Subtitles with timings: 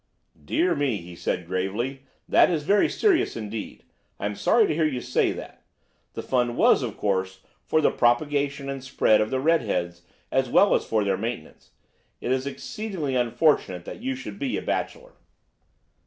[0.45, 3.83] "'Dear me!' he said gravely, 'that is very serious indeed!
[4.19, 5.61] I am sorry to hear you say that.
[6.13, 10.01] The fund was, of course, for the propagation and spread of the red heads
[10.31, 11.69] as well as for their maintenance.
[12.19, 15.13] It is exceedingly unfortunate that you should be a bachelor.